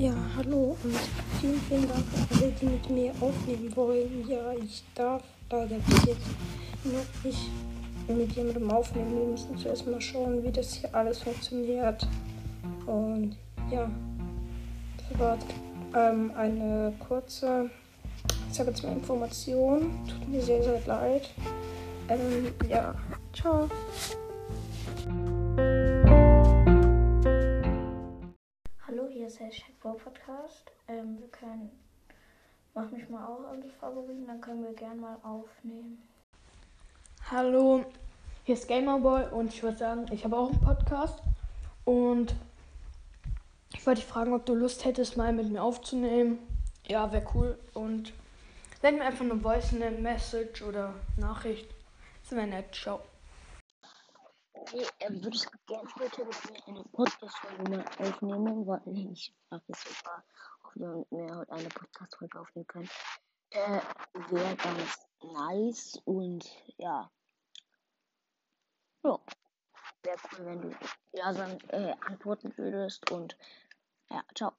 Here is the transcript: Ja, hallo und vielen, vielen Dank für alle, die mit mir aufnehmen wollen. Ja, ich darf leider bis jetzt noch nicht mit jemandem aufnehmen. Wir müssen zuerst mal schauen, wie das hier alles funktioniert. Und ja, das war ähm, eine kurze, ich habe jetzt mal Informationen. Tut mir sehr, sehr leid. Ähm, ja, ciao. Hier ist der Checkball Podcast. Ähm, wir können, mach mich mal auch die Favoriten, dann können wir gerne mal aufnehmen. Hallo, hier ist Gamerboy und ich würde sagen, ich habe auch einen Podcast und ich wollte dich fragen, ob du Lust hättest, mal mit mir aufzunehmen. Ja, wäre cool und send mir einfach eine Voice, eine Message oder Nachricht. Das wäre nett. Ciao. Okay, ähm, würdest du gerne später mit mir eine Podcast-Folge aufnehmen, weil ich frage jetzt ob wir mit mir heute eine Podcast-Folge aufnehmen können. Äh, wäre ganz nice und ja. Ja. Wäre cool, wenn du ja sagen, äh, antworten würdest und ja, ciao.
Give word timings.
Ja, 0.00 0.14
hallo 0.34 0.78
und 0.82 0.96
vielen, 1.42 1.60
vielen 1.68 1.86
Dank 1.86 2.02
für 2.06 2.34
alle, 2.34 2.52
die 2.52 2.64
mit 2.64 2.88
mir 2.88 3.12
aufnehmen 3.20 3.76
wollen. 3.76 4.26
Ja, 4.26 4.50
ich 4.54 4.82
darf 4.94 5.22
leider 5.50 5.76
bis 5.76 6.06
jetzt 6.06 6.26
noch 6.84 7.22
nicht 7.22 7.50
mit 8.08 8.32
jemandem 8.32 8.70
aufnehmen. 8.70 9.14
Wir 9.14 9.26
müssen 9.26 9.58
zuerst 9.58 9.86
mal 9.86 10.00
schauen, 10.00 10.42
wie 10.42 10.50
das 10.50 10.72
hier 10.72 10.94
alles 10.94 11.18
funktioniert. 11.18 12.08
Und 12.86 13.36
ja, 13.70 13.90
das 14.96 15.18
war 15.18 15.38
ähm, 15.94 16.32
eine 16.34 16.94
kurze, 17.06 17.68
ich 18.50 18.58
habe 18.58 18.70
jetzt 18.70 18.82
mal 18.82 18.92
Informationen. 18.92 20.00
Tut 20.08 20.28
mir 20.30 20.40
sehr, 20.40 20.62
sehr 20.62 20.80
leid. 20.86 21.28
Ähm, 22.08 22.54
ja, 22.70 22.94
ciao. 23.34 23.68
Hier 29.20 29.26
ist 29.26 29.38
der 29.38 29.50
Checkball 29.50 29.96
Podcast. 29.96 30.72
Ähm, 30.88 31.18
wir 31.20 31.28
können, 31.28 31.70
mach 32.74 32.90
mich 32.90 33.06
mal 33.10 33.26
auch 33.26 33.54
die 33.62 33.68
Favoriten, 33.68 34.26
dann 34.26 34.40
können 34.40 34.64
wir 34.64 34.72
gerne 34.72 34.98
mal 34.98 35.18
aufnehmen. 35.22 36.02
Hallo, 37.30 37.84
hier 38.44 38.54
ist 38.54 38.66
Gamerboy 38.66 39.26
und 39.30 39.52
ich 39.52 39.62
würde 39.62 39.76
sagen, 39.76 40.06
ich 40.10 40.24
habe 40.24 40.38
auch 40.38 40.48
einen 40.48 40.60
Podcast 40.60 41.18
und 41.84 42.34
ich 43.74 43.86
wollte 43.86 44.00
dich 44.00 44.10
fragen, 44.10 44.32
ob 44.32 44.46
du 44.46 44.54
Lust 44.54 44.86
hättest, 44.86 45.18
mal 45.18 45.34
mit 45.34 45.50
mir 45.50 45.62
aufzunehmen. 45.62 46.38
Ja, 46.88 47.12
wäre 47.12 47.26
cool 47.34 47.58
und 47.74 48.14
send 48.80 49.00
mir 49.00 49.04
einfach 49.04 49.26
eine 49.26 49.36
Voice, 49.36 49.74
eine 49.74 49.90
Message 49.90 50.62
oder 50.62 50.94
Nachricht. 51.18 51.68
Das 52.22 52.32
wäre 52.32 52.46
nett. 52.46 52.74
Ciao. 52.74 53.02
Okay, 54.72 54.86
ähm, 55.00 55.24
würdest 55.24 55.46
du 55.46 55.58
gerne 55.66 55.88
später 55.88 56.24
mit 56.24 56.50
mir 56.50 56.68
eine 56.68 56.84
Podcast-Folge 56.84 57.84
aufnehmen, 57.98 58.66
weil 58.68 58.80
ich 59.12 59.34
frage 59.48 59.64
jetzt 59.66 60.04
ob 60.62 60.74
wir 60.76 60.88
mit 60.88 61.10
mir 61.10 61.36
heute 61.36 61.52
eine 61.52 61.68
Podcast-Folge 61.68 62.38
aufnehmen 62.38 62.66
können. 62.68 62.90
Äh, 63.50 63.80
wäre 64.30 64.54
ganz 64.54 65.08
nice 65.22 66.00
und 66.04 66.48
ja. 66.76 67.10
Ja. 69.02 69.18
Wäre 70.04 70.16
cool, 70.32 70.46
wenn 70.46 70.60
du 70.60 70.76
ja 71.14 71.34
sagen, 71.34 71.58
äh, 71.70 71.96
antworten 72.02 72.56
würdest 72.56 73.10
und 73.10 73.36
ja, 74.08 74.22
ciao. 74.36 74.52